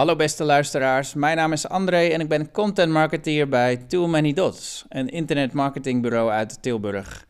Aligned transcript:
Hallo 0.00 0.16
beste 0.16 0.44
luisteraars, 0.44 1.14
mijn 1.14 1.36
naam 1.36 1.52
is 1.52 1.68
André 1.68 2.08
en 2.08 2.20
ik 2.20 2.28
ben 2.28 2.50
content 2.50 2.92
marketeer 2.92 3.48
bij 3.48 3.76
Too 3.76 4.06
Many 4.06 4.32
Dots, 4.32 4.84
een 4.88 5.08
internetmarketingbureau 5.08 6.30
uit 6.30 6.62
Tilburg. 6.62 7.26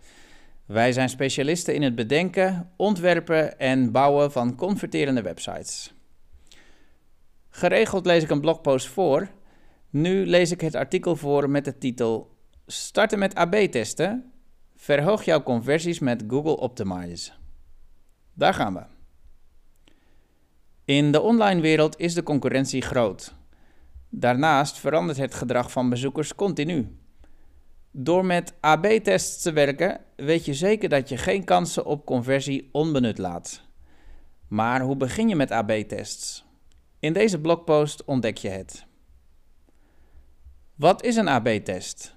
Wij 0.67 0.93
zijn 0.93 1.09
specialisten 1.09 1.75
in 1.75 1.83
het 1.83 1.95
bedenken, 1.95 2.71
ontwerpen 2.77 3.59
en 3.59 3.93
bouwen 3.93 4.33
van 4.33 4.57
converterende 4.57 5.23
websites. 5.23 5.95
Geregeld 7.49 8.07
lees 8.07 8.23
ik 8.23 8.31
een 8.31 8.41
blogpost 8.41 8.89
voor. 8.89 9.29
Nu 9.91 10.27
lees 10.27 10.51
ik 10.51 10.61
het 10.61 10.75
artikel 10.75 11.17
voor 11.17 11.51
met 11.51 11.65
de 11.65 11.79
titel 11.79 12.37
Starten 12.67 13.19
met 13.19 13.35
AB-testen. 13.35 14.33
Verhoog 14.77 15.23
jouw 15.23 15.43
conversies 15.43 15.99
met 15.99 16.25
Google 16.29 16.57
Optimize. 16.57 17.31
Daar 18.35 18.55
gaan 18.55 18.75
we. 18.75 19.00
In 20.91 21.13
de 21.13 21.21
online 21.21 21.61
wereld 21.61 21.99
is 21.99 22.15
de 22.15 22.23
concurrentie 22.23 22.83
groot. 22.83 23.35
Daarnaast 24.09 24.79
verandert 24.79 25.19
het 25.19 25.35
gedrag 25.35 25.71
van 25.71 25.89
bezoekers 25.89 26.35
continu. 26.35 26.99
Door 27.91 28.25
met 28.25 28.55
AB-tests 28.61 29.43
te 29.43 29.53
werken, 29.53 30.01
weet 30.17 30.45
je 30.45 30.55
zeker 30.55 30.89
dat 30.89 31.09
je 31.09 31.17
geen 31.17 31.45
kansen 31.45 31.85
op 31.85 32.07
conversie 32.07 32.69
onbenut 32.73 33.19
laat. 33.19 33.63
Maar 34.49 34.81
hoe 34.81 34.97
begin 34.97 35.29
je 35.29 35.37
met 35.37 35.51
AB-tests? 35.51 36.45
In 36.99 37.13
deze 37.13 37.41
blogpost 37.41 38.05
ontdek 38.05 38.37
je 38.37 38.49
het. 38.49 38.87
Wat 40.75 41.05
is 41.05 41.17
een 41.17 41.29
AB-test? 41.29 42.17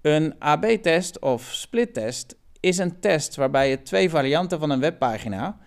Een 0.00 0.34
AB-test 0.38 1.20
of 1.20 1.42
split-test 1.42 2.36
is 2.60 2.78
een 2.78 3.00
test 3.00 3.36
waarbij 3.36 3.70
je 3.70 3.82
twee 3.82 4.10
varianten 4.10 4.58
van 4.58 4.70
een 4.70 4.80
webpagina 4.80 5.64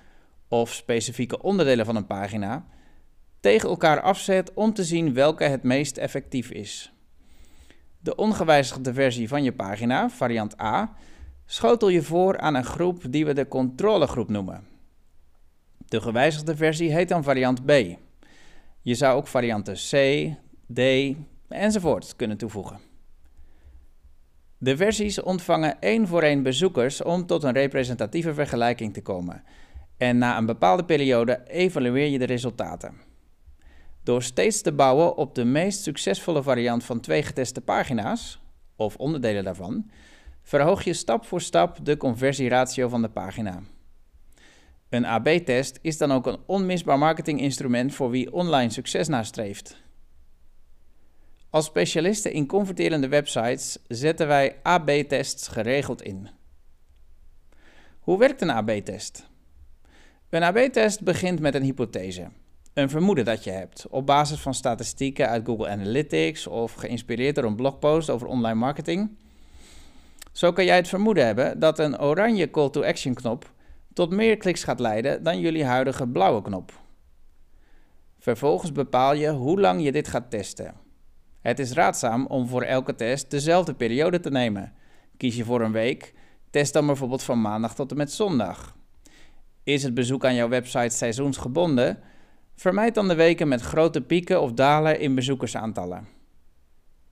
of 0.49 0.73
specifieke 0.73 1.41
onderdelen 1.41 1.85
van 1.85 1.95
een 1.95 2.05
pagina 2.05 2.65
tegen 3.39 3.69
elkaar 3.69 4.01
afzet 4.01 4.53
om 4.53 4.73
te 4.73 4.83
zien 4.83 5.13
welke 5.13 5.43
het 5.43 5.63
meest 5.63 5.97
effectief 5.97 6.51
is. 6.51 6.93
De 7.99 8.15
ongewijzigde 8.15 8.93
versie 8.93 9.27
van 9.27 9.43
je 9.43 9.53
pagina, 9.53 10.09
variant 10.09 10.61
A, 10.61 10.95
schotel 11.45 11.89
je 11.89 12.01
voor 12.01 12.39
aan 12.39 12.55
een 12.55 12.63
groep 12.63 13.03
die 13.09 13.25
we 13.25 13.33
de 13.33 13.47
controlegroep 13.47 14.29
noemen. 14.29 14.67
De 15.77 16.01
gewijzigde 16.01 16.55
versie 16.55 16.93
heet 16.93 17.09
dan 17.09 17.23
variant 17.23 17.65
B. 17.65 17.71
Je 18.81 18.95
zou 18.95 19.17
ook 19.17 19.27
varianten 19.27 19.73
C, 19.73 20.27
D 20.73 20.79
enzovoort 21.47 22.15
kunnen 22.15 22.37
toevoegen. 22.37 22.79
De 24.57 24.77
versies 24.77 25.21
ontvangen 25.21 25.81
één 25.81 26.07
voor 26.07 26.21
één 26.21 26.43
bezoekers 26.43 27.03
om 27.03 27.25
tot 27.25 27.43
een 27.43 27.53
representatieve 27.53 28.33
vergelijking 28.33 28.93
te 28.93 29.01
komen. 29.01 29.43
En 29.99 30.17
na 30.17 30.37
een 30.37 30.45
bepaalde 30.45 30.85
periode 30.85 31.43
evalueer 31.47 32.07
je 32.07 32.19
de 32.19 32.25
resultaten. 32.25 32.93
Door 34.03 34.23
steeds 34.23 34.61
te 34.61 34.71
bouwen 34.71 35.17
op 35.17 35.35
de 35.35 35.45
meest 35.45 35.81
succesvolle 35.81 36.43
variant 36.43 36.83
van 36.83 36.99
twee 36.99 37.23
geteste 37.23 37.61
pagina's, 37.61 38.39
of 38.75 38.95
onderdelen 38.95 39.43
daarvan, 39.43 39.89
verhoog 40.41 40.83
je 40.83 40.93
stap 40.93 41.25
voor 41.25 41.41
stap 41.41 41.85
de 41.85 41.97
conversieratio 41.97 42.87
van 42.87 43.01
de 43.01 43.09
pagina. 43.09 43.63
Een 44.89 45.05
AB-test 45.05 45.79
is 45.81 45.97
dan 45.97 46.11
ook 46.11 46.25
een 46.27 46.39
onmisbaar 46.45 46.97
marketinginstrument 46.97 47.93
voor 47.93 48.09
wie 48.09 48.33
online 48.33 48.69
succes 48.71 49.07
nastreeft. 49.07 49.81
Als 51.49 51.65
specialisten 51.65 52.31
in 52.31 52.47
converterende 52.47 53.07
websites 53.07 53.77
zetten 53.87 54.27
wij 54.27 54.59
AB-tests 54.63 55.47
geregeld 55.47 56.01
in. 56.01 56.29
Hoe 57.99 58.17
werkt 58.17 58.41
een 58.41 58.49
AB-test? 58.51 59.28
Een 60.29 60.43
AB-test 60.43 61.03
begint 61.03 61.39
met 61.39 61.55
een 61.55 61.63
hypothese, 61.63 62.27
een 62.73 62.89
vermoeden 62.89 63.25
dat 63.25 63.43
je 63.43 63.51
hebt, 63.51 63.87
op 63.89 64.05
basis 64.05 64.39
van 64.39 64.53
statistieken 64.53 65.29
uit 65.29 65.45
Google 65.45 65.69
Analytics 65.69 66.47
of 66.47 66.73
geïnspireerd 66.73 67.35
door 67.35 67.43
een 67.43 67.55
blogpost 67.55 68.09
over 68.09 68.27
online 68.27 68.59
marketing. 68.59 69.17
Zo 70.31 70.51
kan 70.51 70.65
jij 70.65 70.75
het 70.75 70.87
vermoeden 70.87 71.25
hebben 71.25 71.59
dat 71.59 71.79
een 71.79 72.01
oranje 72.01 72.51
call 72.51 72.69
to 72.69 72.83
action 72.83 73.13
knop 73.13 73.51
tot 73.93 74.09
meer 74.09 74.37
kliks 74.37 74.63
gaat 74.63 74.79
leiden 74.79 75.23
dan 75.23 75.39
jullie 75.39 75.65
huidige 75.65 76.07
blauwe 76.07 76.41
knop. 76.41 76.71
Vervolgens 78.19 78.71
bepaal 78.71 79.13
je 79.13 79.29
hoe 79.29 79.59
lang 79.59 79.83
je 79.83 79.91
dit 79.91 80.07
gaat 80.07 80.29
testen. 80.29 80.73
Het 81.41 81.59
is 81.59 81.71
raadzaam 81.71 82.25
om 82.25 82.47
voor 82.47 82.63
elke 82.63 82.95
test 82.95 83.31
dezelfde 83.31 83.73
periode 83.73 84.19
te 84.19 84.31
nemen. 84.31 84.73
Kies 85.17 85.35
je 85.35 85.43
voor 85.43 85.61
een 85.61 85.71
week, 85.71 86.13
test 86.49 86.73
dan 86.73 86.85
bijvoorbeeld 86.85 87.23
van 87.23 87.41
maandag 87.41 87.75
tot 87.75 87.91
en 87.91 87.97
met 87.97 88.11
zondag. 88.11 88.77
Is 89.69 89.83
het 89.83 89.93
bezoek 89.93 90.25
aan 90.25 90.35
jouw 90.35 90.49
website 90.49 90.95
seizoensgebonden? 90.95 91.99
Vermijd 92.55 92.95
dan 92.95 93.07
de 93.07 93.15
weken 93.15 93.47
met 93.47 93.61
grote 93.61 94.01
pieken 94.01 94.41
of 94.41 94.51
dalen 94.51 94.99
in 94.99 95.15
bezoekersaantallen. 95.15 96.07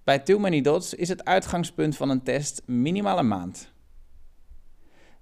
Bij 0.03 0.19
Too 0.19 0.40
Many 0.40 0.62
Dots 0.62 0.94
is 0.94 1.09
het 1.09 1.25
uitgangspunt 1.25 1.97
van 1.97 2.09
een 2.09 2.23
test 2.23 2.62
minimaal 2.66 3.19
een 3.19 3.28
maand. 3.28 3.72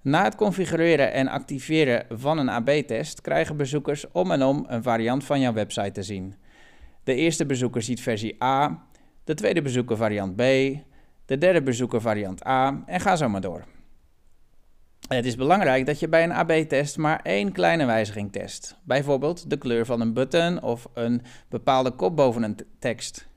Na 0.02 0.24
het 0.24 0.34
configureren 0.34 1.12
en 1.12 1.28
activeren 1.28 2.06
van 2.08 2.38
een 2.38 2.48
AB-test 2.48 3.20
krijgen 3.20 3.56
bezoekers 3.56 4.10
om 4.12 4.30
en 4.30 4.42
om 4.42 4.64
een 4.68 4.82
variant 4.82 5.24
van 5.24 5.40
jouw 5.40 5.52
website 5.52 5.92
te 5.92 6.02
zien. 6.02 6.34
De 7.04 7.14
eerste 7.14 7.46
bezoeker 7.46 7.82
ziet 7.82 8.00
versie 8.00 8.42
A, 8.42 8.86
de 9.24 9.34
tweede 9.34 9.62
bezoeker 9.62 9.96
variant 9.96 10.36
B, 10.36 10.40
de 11.24 11.38
derde 11.38 11.62
bezoeker 11.62 12.00
variant 12.00 12.46
A 12.46 12.82
en 12.86 13.00
ga 13.00 13.16
zo 13.16 13.28
maar 13.28 13.40
door. 13.40 13.75
Het 15.06 15.26
is 15.26 15.36
belangrijk 15.36 15.86
dat 15.86 16.00
je 16.00 16.08
bij 16.08 16.24
een 16.24 16.32
AB-test 16.32 16.96
maar 16.96 17.20
één 17.22 17.52
kleine 17.52 17.84
wijziging 17.84 18.32
test. 18.32 18.76
Bijvoorbeeld 18.82 19.50
de 19.50 19.56
kleur 19.56 19.86
van 19.86 20.00
een 20.00 20.12
button 20.12 20.62
of 20.62 20.88
een 20.94 21.22
bepaalde 21.48 21.90
kop 21.90 22.16
boven 22.16 22.42
een 22.42 22.56
tekst. 22.78 23.28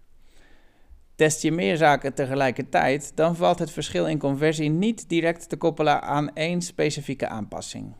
Test 1.16 1.42
je 1.42 1.52
meer 1.52 1.78
zaken 1.78 2.14
tegelijkertijd, 2.14 3.12
dan 3.16 3.36
valt 3.36 3.60
het 3.60 3.72
verschil 3.72 4.08
in 4.08 4.20
conversie 4.20 4.70
niet 4.70 5.10
direct 5.10 5.50
te 5.50 5.58
koppelen 5.58 6.02
aan 6.02 6.34
één 6.34 6.62
specifieke 6.62 7.28
aanpassing. 7.28 7.96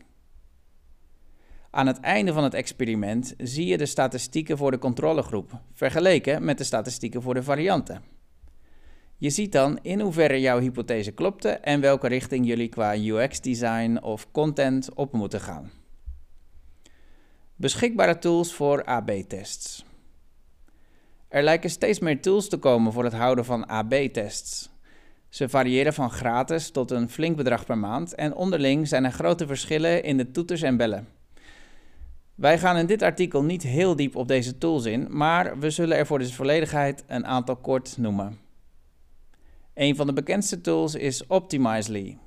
Aan 1.70 1.86
het 1.86 2.00
einde 2.00 2.32
van 2.32 2.44
het 2.44 2.54
experiment 2.54 3.34
zie 3.38 3.66
je 3.66 3.76
de 3.76 3.86
statistieken 3.86 4.56
voor 4.56 4.70
de 4.70 4.78
controlegroep, 4.78 5.60
vergeleken 5.72 6.44
met 6.44 6.58
de 6.58 6.64
statistieken 6.64 7.22
voor 7.22 7.34
de 7.34 7.42
varianten. 7.42 8.02
Je 9.20 9.30
ziet 9.30 9.52
dan 9.52 9.78
in 9.82 10.00
hoeverre 10.00 10.40
jouw 10.40 10.58
hypothese 10.58 11.12
klopte 11.12 11.48
en 11.48 11.80
welke 11.80 12.08
richting 12.08 12.46
jullie 12.46 12.68
qua 12.68 12.96
UX-design 12.96 13.98
of 14.02 14.30
content 14.32 14.94
op 14.94 15.12
moeten 15.12 15.40
gaan. 15.40 15.70
Beschikbare 17.56 18.18
tools 18.18 18.54
voor 18.54 18.84
AB-tests. 18.84 19.84
Er 21.28 21.42
lijken 21.42 21.70
steeds 21.70 21.98
meer 21.98 22.20
tools 22.20 22.48
te 22.48 22.56
komen 22.56 22.92
voor 22.92 23.04
het 23.04 23.12
houden 23.12 23.44
van 23.44 23.66
AB-tests. 23.66 24.70
Ze 25.28 25.48
variëren 25.48 25.94
van 25.94 26.10
gratis 26.10 26.70
tot 26.70 26.90
een 26.90 27.10
flink 27.10 27.36
bedrag 27.36 27.66
per 27.66 27.78
maand 27.78 28.14
en 28.14 28.34
onderling 28.34 28.88
zijn 28.88 29.04
er 29.04 29.12
grote 29.12 29.46
verschillen 29.46 30.02
in 30.02 30.16
de 30.16 30.30
toeters 30.30 30.62
en 30.62 30.76
bellen. 30.76 31.08
Wij 32.34 32.58
gaan 32.58 32.76
in 32.76 32.86
dit 32.86 33.02
artikel 33.02 33.42
niet 33.42 33.62
heel 33.62 33.96
diep 33.96 34.16
op 34.16 34.28
deze 34.28 34.58
tools 34.58 34.84
in, 34.84 35.06
maar 35.10 35.58
we 35.58 35.70
zullen 35.70 35.96
er 35.96 36.06
voor 36.06 36.18
de 36.18 36.32
volledigheid 36.32 37.04
een 37.06 37.26
aantal 37.26 37.56
kort 37.56 37.96
noemen. 37.98 38.48
Een 39.80 39.96
van 39.96 40.06
de 40.06 40.12
bekendste 40.12 40.60
tools 40.60 40.94
is 40.94 41.26
Optimizely. 41.26 42.18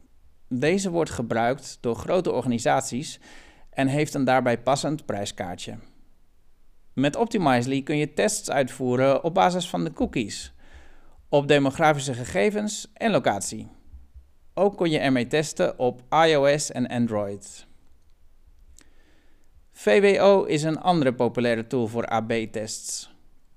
Deze 0.48 0.90
wordt 0.90 1.10
gebruikt 1.10 1.78
door 1.82 1.96
grote 1.96 2.32
organisaties 2.32 3.20
en 3.70 3.88
heeft 3.88 4.14
een 4.14 4.24
daarbij 4.24 4.62
passend 4.62 5.06
prijskaartje. 5.06 5.78
Met 6.94 7.16
Optimizely 7.16 7.82
kun 7.82 7.98
je 7.98 8.14
tests 8.14 8.50
uitvoeren 8.52 9.24
op 9.24 9.34
basis 9.34 9.70
van 9.70 9.84
de 9.84 9.94
cookies, 9.94 10.54
op 11.30 11.48
demografische 11.48 12.14
gegevens 12.14 12.92
en 12.94 13.12
locatie. 13.12 13.68
Ook 14.54 14.78
kon 14.78 14.90
je 14.90 15.00
ermee 15.00 15.28
testen 15.28 15.80
op 15.80 16.02
iOS 16.10 16.72
en 16.72 16.88
Android. 16.88 17.66
VWO 19.72 20.44
is 20.44 20.64
een 20.64 20.80
andere 20.80 21.14
populaire 21.14 21.68
tool 21.68 21.88
voor 21.88 22.06
AB-tests. 22.06 23.16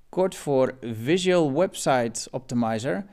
Kort 0.08 0.34
voor 0.34 0.78
Visual 0.80 1.52
Website 1.52 2.28
Optimizer 2.30 3.06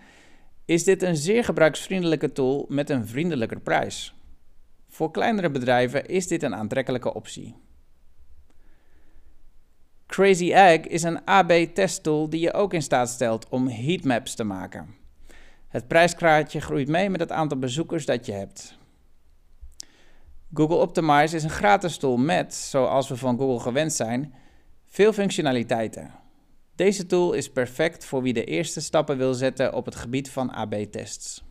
is 0.66 0.84
dit 0.84 1.04
een 1.04 1.16
zeer 1.16 1.44
gebruiksvriendelijke 1.44 2.32
tool 2.32 2.66
met 2.70 2.90
een 2.90 3.08
vriendelijker 3.08 3.60
prijs. 3.60 4.16
Voor 4.88 5.12
kleinere 5.12 5.52
bedrijven 5.52 6.06
is 6.06 6.28
dit 6.28 6.44
een 6.44 6.56
aantrekkelijke 6.56 7.14
optie. 7.14 7.56
Crazy 10.06 10.54
Egg 10.54 10.80
is 10.88 11.04
een 11.04 11.24
AB-testtool 11.26 12.30
die 12.30 12.40
je 12.40 12.54
ook 12.54 12.74
in 12.74 12.82
staat 12.82 13.10
stelt 13.10 13.50
om 13.50 13.68
heatmaps 13.68 14.36
te 14.36 14.44
maken. 14.44 14.96
Het 15.68 15.88
prijskraatje 15.88 16.62
groeit 16.62 16.88
mee 16.88 17.10
met 17.10 17.20
het 17.20 17.32
aantal 17.32 17.58
bezoekers 17.58 18.06
dat 18.06 18.26
je 18.26 18.32
hebt. 18.32 18.78
Google 20.54 20.76
Optimize 20.76 21.36
is 21.36 21.44
een 21.44 21.50
gratis 21.50 21.98
tool 21.98 22.18
met, 22.18 22.54
zoals 22.54 23.10
we 23.10 23.18
van 23.18 23.38
Google 23.38 23.60
gewend 23.60 23.94
zijn, 23.94 24.34
veel 24.86 25.14
functionaliteiten. 25.14 26.23
Deze 26.76 27.06
tool 27.06 27.34
is 27.34 27.52
perfect 27.52 28.06
voor 28.06 28.22
wie 28.22 28.34
de 28.34 28.44
eerste 28.44 28.82
stappen 28.82 29.18
wil 29.18 29.34
zetten 29.34 29.74
op 29.74 29.86
het 29.86 29.96
gebied 29.96 30.32
van 30.32 30.52
AB-tests. 30.52 31.44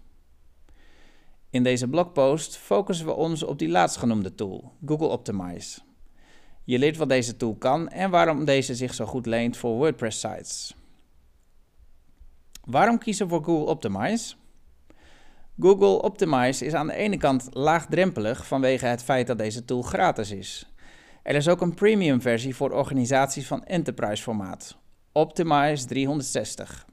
In 1.51 1.63
deze 1.63 1.89
blogpost 1.89 2.57
focussen 2.57 3.07
we 3.07 3.13
ons 3.13 3.43
op 3.43 3.59
die 3.59 3.69
laatstgenoemde 3.69 4.35
tool, 4.35 4.73
Google 4.87 5.07
Optimize. 5.07 5.81
Je 6.65 6.79
leert 6.79 6.97
wat 6.97 7.09
deze 7.09 7.37
tool 7.37 7.55
kan 7.55 7.89
en 7.89 8.11
waarom 8.11 8.45
deze 8.45 8.75
zich 8.75 8.95
zo 8.95 9.07
goed 9.07 9.27
leent 9.27 9.57
voor 9.57 9.77
WordPress 9.77 10.21
sites. 10.21 10.77
Waarom 12.65 12.99
kiezen 12.99 13.29
voor 13.29 13.45
Google 13.45 13.71
Optimize? 13.71 14.35
Google 15.59 16.03
Optimize 16.03 16.65
is 16.65 16.75
aan 16.75 16.87
de 16.87 16.95
ene 16.95 17.17
kant 17.17 17.49
laagdrempelig 17.51 18.47
vanwege 18.47 18.87
het 18.87 19.03
feit 19.03 19.27
dat 19.27 19.39
deze 19.39 19.65
tool 19.65 19.83
gratis 19.83 20.31
is. 20.31 20.73
Er 21.23 21.35
is 21.35 21.49
ook 21.49 21.61
een 21.61 21.75
premium 21.75 22.21
versie 22.21 22.57
voor 22.57 22.71
organisaties 22.71 23.47
van 23.47 23.65
enterprise 23.65 24.23
formaat, 24.23 24.77
Optimize 25.13 25.87
360. 25.87 26.87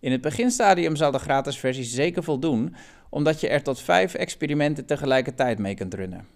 In 0.00 0.12
het 0.12 0.20
beginstadium 0.20 0.96
zal 0.96 1.10
de 1.10 1.18
gratis 1.18 1.58
versie 1.58 1.84
zeker 1.84 2.22
voldoen, 2.22 2.74
omdat 3.10 3.40
je 3.40 3.48
er 3.48 3.62
tot 3.62 3.80
vijf 3.80 4.14
experimenten 4.14 4.86
tegelijkertijd 4.86 5.58
mee 5.58 5.74
kunt 5.74 5.94
runnen. 5.94 6.26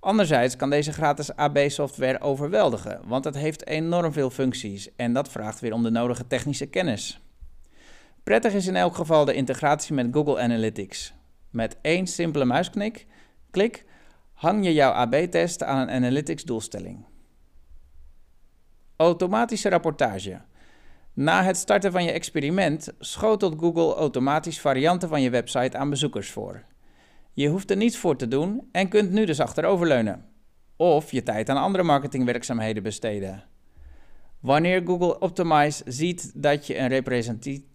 Anderzijds 0.00 0.56
kan 0.56 0.70
deze 0.70 0.92
gratis 0.92 1.36
AB-software 1.36 2.20
overweldigen, 2.20 3.00
want 3.04 3.24
het 3.24 3.34
heeft 3.34 3.66
enorm 3.66 4.12
veel 4.12 4.30
functies 4.30 4.94
en 4.96 5.12
dat 5.12 5.28
vraagt 5.28 5.60
weer 5.60 5.72
om 5.72 5.82
de 5.82 5.90
nodige 5.90 6.26
technische 6.26 6.66
kennis. 6.66 7.20
Prettig 8.22 8.52
is 8.52 8.66
in 8.66 8.76
elk 8.76 8.94
geval 8.94 9.24
de 9.24 9.34
integratie 9.34 9.94
met 9.94 10.08
Google 10.12 10.40
Analytics. 10.40 11.14
Met 11.50 11.76
één 11.82 12.06
simpele 12.06 12.44
muisklik 12.44 13.06
klik, 13.50 13.84
hang 14.32 14.64
je 14.64 14.72
jouw 14.72 14.92
AB-test 14.92 15.62
aan 15.62 15.78
een 15.78 15.90
Analytics-doelstelling. 15.90 17.09
Automatische 19.00 19.68
rapportage. 19.68 20.40
Na 21.12 21.42
het 21.42 21.56
starten 21.56 21.92
van 21.92 22.04
je 22.04 22.10
experiment 22.10 22.92
schotelt 22.98 23.58
Google 23.58 23.94
automatisch 23.94 24.60
varianten 24.60 25.08
van 25.08 25.22
je 25.22 25.30
website 25.30 25.76
aan 25.76 25.90
bezoekers 25.90 26.30
voor. 26.30 26.64
Je 27.32 27.48
hoeft 27.48 27.70
er 27.70 27.76
niets 27.76 27.96
voor 27.96 28.16
te 28.16 28.28
doen 28.28 28.68
en 28.72 28.88
kunt 28.88 29.10
nu 29.10 29.24
dus 29.24 29.40
achteroverleunen. 29.40 30.24
Of 30.76 31.12
je 31.12 31.22
tijd 31.22 31.48
aan 31.48 31.56
andere 31.56 31.84
marketingwerkzaamheden 31.84 32.82
besteden. 32.82 33.44
Wanneer 34.40 34.82
Google 34.84 35.18
Optimize 35.18 35.82
ziet 35.86 36.32
dat 36.34 36.66
je 36.66 36.78
een 36.78 37.02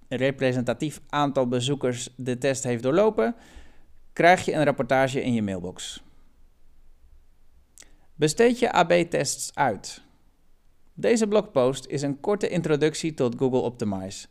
representatief 0.09 1.01
aantal 1.09 1.47
bezoekers 1.47 2.09
de 2.15 2.37
test 2.37 2.63
heeft 2.63 2.83
doorlopen, 2.83 3.35
krijg 4.13 4.45
je 4.45 4.53
een 4.53 4.65
rapportage 4.65 5.23
in 5.23 5.33
je 5.33 5.41
mailbox. 5.41 6.03
Besteed 8.15 8.59
je 8.59 8.71
AB-tests 8.71 9.55
uit. 9.55 10.04
Deze 10.97 11.27
blogpost 11.27 11.85
is 11.85 12.01
een 12.01 12.19
korte 12.19 12.49
introductie 12.49 13.13
tot 13.13 13.35
Google 13.37 13.59
Optimize. 13.59 14.27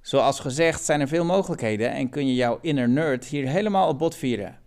Zoals 0.00 0.40
gezegd 0.40 0.84
zijn 0.84 1.00
er 1.00 1.08
veel 1.08 1.24
mogelijkheden 1.24 1.90
en 1.90 2.08
kun 2.08 2.26
je 2.26 2.34
jouw 2.34 2.58
inner 2.62 2.88
nerd 2.88 3.24
hier 3.24 3.48
helemaal 3.48 3.88
op 3.88 3.98
bot 3.98 4.14
vieren. 4.14 4.58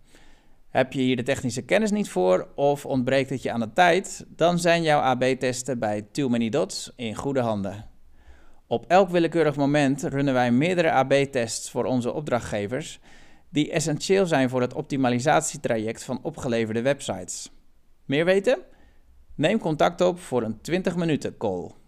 Heb 0.70 0.94
je 0.94 1.02
hier 1.02 1.16
de 1.16 1.24
technische 1.24 1.62
kennis 1.62 1.92
niet 1.92 2.10
voor 2.10 2.48
of 2.56 2.86
ontbreekt 2.86 3.30
het 3.30 3.42
je 3.42 3.52
aan 3.52 3.60
de 3.60 3.74
tijd, 3.74 4.26
dan 4.36 4.60
zijn 4.60 4.84
jouw 4.84 5.00
AB-testen 5.00 5.80
bij 5.80 6.02
Too 6.12 6.30
Many 6.30 6.50
Dots 6.50 6.94
in 6.96 7.16
goede 7.16 7.40
handen. 7.40 7.90
Op 8.68 8.86
elk 8.88 9.10
willekeurig 9.10 9.56
moment 9.56 10.04
runnen 10.04 10.34
wij 10.34 10.52
meerdere 10.52 10.92
AB-tests 10.92 11.70
voor 11.70 11.86
onze 11.86 12.14
opdrachtgevers, 12.14 13.00
die 13.50 13.72
essentieel 13.72 14.26
zijn 14.26 14.50
voor 14.50 14.62
het 14.62 14.74
optimalisatietraject 14.74 16.04
van 16.04 16.20
opgeleverde 16.24 16.82
websites. 16.82 17.52
Meer 18.06 18.26
weten? 18.26 18.58
Neem 19.42 19.60
contact 19.60 20.02
op 20.02 20.20
voor 20.20 20.44
een 20.44 20.62
20 20.62 20.96
minuten 20.96 21.38
call. 21.38 21.81